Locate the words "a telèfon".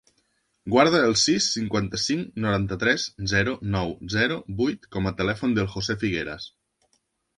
5.11-5.55